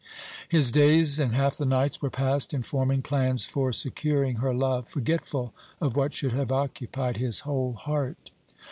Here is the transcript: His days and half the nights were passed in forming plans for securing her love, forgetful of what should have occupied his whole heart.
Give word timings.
His 0.49 0.71
days 0.71 1.19
and 1.19 1.35
half 1.35 1.57
the 1.57 1.63
nights 1.67 2.01
were 2.01 2.09
passed 2.09 2.55
in 2.55 2.63
forming 2.63 3.03
plans 3.03 3.45
for 3.45 3.71
securing 3.71 4.37
her 4.37 4.51
love, 4.51 4.89
forgetful 4.89 5.53
of 5.79 5.95
what 5.95 6.11
should 6.11 6.31
have 6.33 6.51
occupied 6.51 7.17
his 7.17 7.41
whole 7.41 7.73
heart. 7.73 8.31